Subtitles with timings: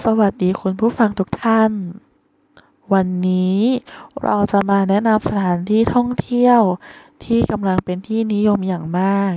[0.00, 1.72] สวัสดีคุณผู้ฟังทุกท่าน
[2.92, 3.58] วันนี้
[4.22, 6.60] เราจะมาแนะนำสถานที่ท่องเที่ยว
[7.24, 9.32] ที่กำลังเป็นที่นิยมอย่างมาก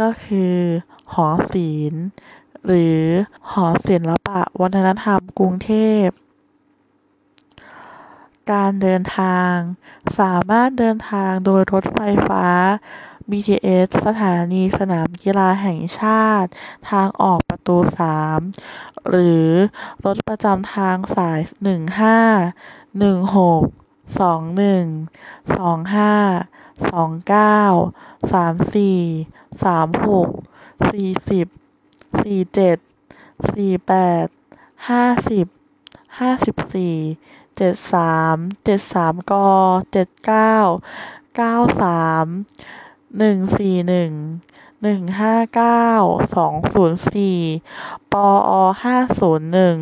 [0.00, 0.56] ก็คือ
[1.12, 2.04] หอศิลป์
[2.66, 3.00] หรือ
[3.52, 5.70] หอศิลปะวัฒนธรรมกรุงเท
[6.04, 6.06] พ
[8.52, 9.54] การเดินทาง
[10.18, 12.46] สามารถเดินทางโดยรถไฟฟ้า
[13.30, 16.50] BTS สถานีสนามกีฬาแห่งชาติ
[16.90, 18.40] ทางออกประตูสาม
[19.08, 19.48] หรือ
[20.04, 22.20] รถประจำทางสายหนึ่งห้า
[22.98, 23.62] หนึ่งหก
[24.20, 24.84] สองหนึ่ง
[25.56, 26.14] สองห้า
[26.90, 27.60] สองเก้า
[28.32, 29.00] สามสี่
[29.64, 30.28] สามหก
[30.90, 31.46] สี่สิบ
[32.22, 32.78] สี่เจ็ด
[33.54, 34.26] สี่แปด
[34.88, 35.46] ห้าสิบ
[36.18, 36.96] ห้าสิบสี่
[37.56, 39.32] เจ็ดสามเจ็ดสามก
[39.92, 40.56] เจ็ดเก้า
[41.36, 42.26] เก้าสาม
[43.18, 44.12] หนึ่งสี่หนึ่ง
[44.82, 45.88] หนึ่งห้าเก้า
[46.36, 47.38] สองศูนย์สี่
[48.12, 48.28] ปอ
[48.84, 49.78] ห้าศูนย์หนึ่ง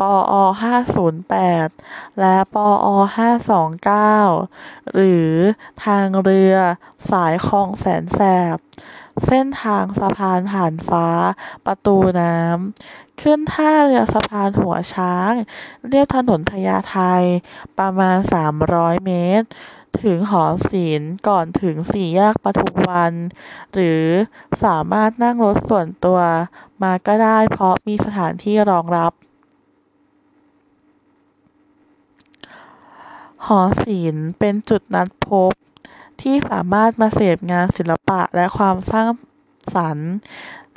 [0.00, 1.36] ปอห้าศูนย์แป
[1.66, 1.68] ด
[2.20, 2.56] และป
[2.88, 4.18] อห้าสองเก้า
[4.94, 5.32] หรือ
[5.84, 6.54] ทางเรือ
[7.10, 8.20] สายคลองแสนแส
[8.54, 8.56] บ
[9.26, 11.08] เส้นทางสะพานผ่านฟ้า
[11.66, 15.32] ประตูน้ำ ขึ้นท่าเรือสะพานหัวช้าง
[15.88, 16.98] เลียบถนนพญาไท
[17.78, 19.46] ประมาณสามร้อยเมตร
[20.00, 23.14] ถึงหอศิลป์ก่อนถึงสี่แยกปทุมวัน
[23.72, 24.04] หรือ
[24.64, 26.20] สามารถนั่งรถส่วนตัว
[26.82, 29.12] มาก็ได้เพราะมีสถานที่รองรับ
[33.46, 35.52] หอศิลป์เป็นจุดนัดพบ
[36.20, 39.08] ที่สามารถมาเสพงานศิลปะและความสร้าง
[39.74, 40.12] สรรค์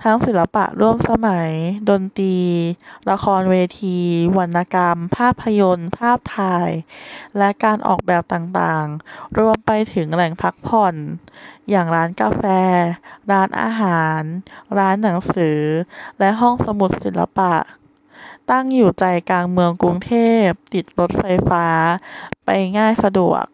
[0.07, 1.51] ทั้งศิลปะร่วมสมัย
[1.89, 2.37] ดนตรี
[3.09, 3.97] ละครเวที
[4.37, 6.71] วรรณกรรม ภาพยนตร์ ภาพถ่าย
[7.37, 10.95] และการออกแบบต่างๆ รวมไปถึงแหล่งพักผ่อน
[11.69, 12.43] อย่างร้านกาแฟ
[13.31, 14.21] ร้านอาหาร
[14.77, 15.59] ร้านหนังสือ
[16.19, 17.55] และห้องสมุดศิลปะ
[18.51, 20.13] ตั้งอยู่ใจกลางเมืองกรุงเท
[20.45, 21.65] พ ติดรถไฟฟ้า
[22.45, 23.45] ไปง่ายสะดวก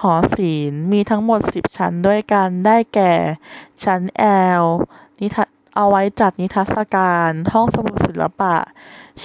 [0.00, 3.14] หอศิลมีทั้งหมดสิบชั้นด้วยกัน ได้แก่
[3.84, 4.00] ชั้น
[4.60, 4.64] L
[5.76, 8.56] เอาไว้จัดนิทรรศการ ห้องสมุดศิลปะ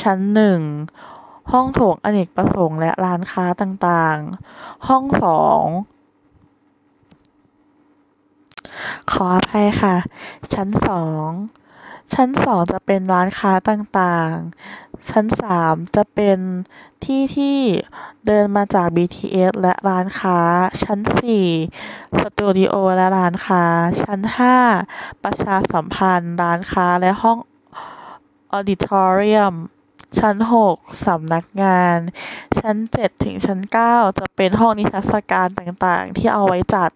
[0.02, 0.62] ชั้นหนึ่ง
[1.52, 5.66] ห้องโถงอเนกประสงค์และร้านค้าต่างๆ ห้องสอง
[9.12, 9.96] ขออภัยค่ะ
[10.53, 11.30] ชั้นสอง
[12.14, 14.36] ชั้นสองจะเป็นร้านค้าต่าง
[14.72, 16.38] ๆ ชั้นสามจะเป็น
[17.04, 17.60] ที่ที่
[18.26, 20.40] เดินมาจาก BTS และร้านค้า
[20.84, 21.48] ชั้นสี่
[22.22, 23.64] สตูดิโอและร้านค้า
[24.02, 24.58] ชั้นห้า
[25.24, 27.38] ประชาสัมพันธ์ ร้านค้าและห้อง
[28.52, 29.54] ออดิทอเรียม
[30.20, 31.98] ชั้นหกสำนักงาน
[32.60, 36.92] ชั้นเจ็ดถึงชั้นเก้าจะเป็นห้องนิทรรศการต่างๆ ที่เอาไว้จัด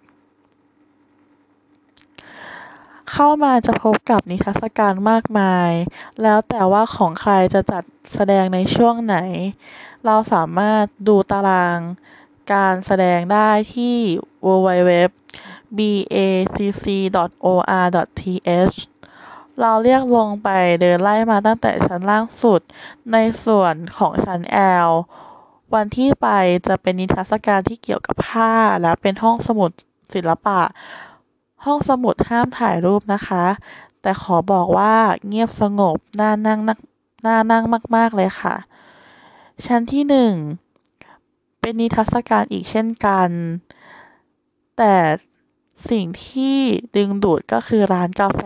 [3.12, 5.72] เข้ามาจะพบกับนิทรรศการมากมาย
[6.22, 7.84] แล้วแต่ว่าของใครจะจัด
[8.16, 9.18] แสดงในช่วงไหน
[10.06, 11.80] เราสามารถดูตาราง
[12.54, 13.98] การแสดงได้ที่
[14.46, 15.18] www.bacc.or.th
[19.60, 20.50] เราเลื่อนลงไป
[20.82, 22.62] เดินไล่มาตั้งแต่ชั้นล่างสุด
[23.12, 24.42] ในส่วนของชั้น
[24.88, 24.92] L
[25.74, 26.28] วันที่ไป
[26.68, 29.72] จะเป็นนิทรรศการที่เกี่ยวกับผ้าและเป็นห้องสมุด
[30.14, 30.60] ศิลปะ
[31.66, 33.46] ห้องสมุดห้ามถ่ายรูปนะคะ
[34.02, 34.96] แต่ขอบอกว่า
[35.28, 36.60] เงียบสงบน่านั่ง
[37.26, 37.64] น่านั่ง
[37.96, 38.56] มาก ๆ เลยค่ะ
[39.66, 40.34] ชั้นที่หนึ่ง
[41.60, 43.30] เป็นนิทรรศการอีกเช่นกัน
[44.78, 44.96] แต่
[45.90, 46.58] สิ่งที่
[46.96, 48.42] ดึงดูดก็คือร้านกาแฟ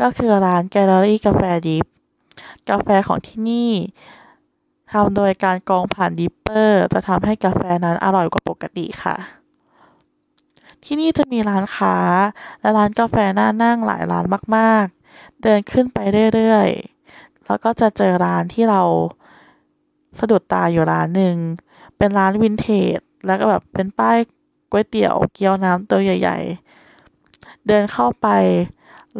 [0.00, 1.86] ก็คือร้านแกลเลอรี่กาแฟดริป
[2.68, 3.72] กาแฟของที่นี่
[4.92, 9.41] ทำโดยการกรองผ่าน dripper จะทำให้กาแฟนั้นอร่อยกว่าปกติค่ะ
[10.84, 11.96] ที่นี่จะมีร้านค้า
[12.60, 14.24] และร้านกาแฟน่านั่งหลายร้าน
[14.56, 15.98] มากๆ เดินขึ้นไป
[16.34, 18.82] เรื่อยๆ แล้วก็จะเจอร้านที่เรา
[20.18, 21.36] สะดุดตาอยู่ร้านหนึ่ง
[21.96, 24.18] เป็นร้านวินเทจ แล้วก็แบบเป็นป้าย
[24.70, 26.38] ก๋วยเตี๋ยวเกี๊ยวน้ำตัวใหญ่
[27.02, 28.26] ๆ เดินเข้าไป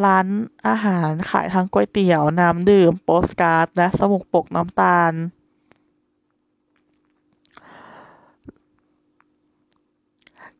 [0.04, 0.26] ร้าน
[0.66, 5.12] อาหารขายทั้งก๋วยเตี๋ยวน้ำดื่ม โปสการ์ด และสมุดปกน้ำตาล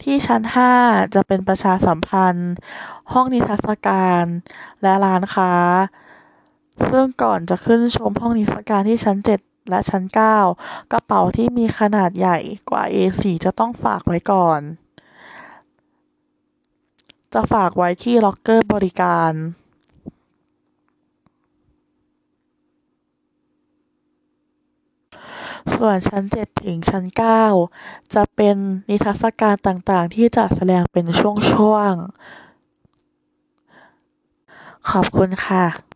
[0.05, 0.75] ที่ชั้นห้า
[1.15, 2.53] จะเป็นประชาสัมพันธ์
[3.13, 4.25] ห้องนิทรรศการ
[4.83, 5.53] และร้านค้า
[6.91, 9.41] ซึ่งก่อนจะขึ้นชมห้องนิทรรศการที่ชั้นเจ็ด
[9.71, 10.03] และชั้น
[10.49, 12.39] 9 กระเป๋าที่มีขนาดใหญ่
[12.71, 14.61] กว่า A4 จะต้องฝากไว้ก่อน
[17.33, 19.33] จะฝากไว้ที่ล็อกเกอร์บริการ
[25.84, 27.44] ส่วนชั้นเจ็ดถึงชั้นเก้า
[28.14, 28.56] จะเป็น
[28.88, 35.92] นิทรรศการต่างๆ ที่จัดแสดงเป็นช่วงๆ ขอบคุณค่ะ